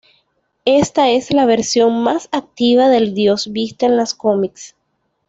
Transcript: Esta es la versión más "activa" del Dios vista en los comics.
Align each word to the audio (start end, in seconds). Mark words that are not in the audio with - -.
Esta 0.65 1.09
es 1.11 1.29
la 1.29 1.45
versión 1.45 2.01
más 2.01 2.27
"activa" 2.31 2.89
del 2.89 3.13
Dios 3.13 3.51
vista 3.51 3.85
en 3.85 3.97
los 3.97 4.15
comics. 4.15 4.73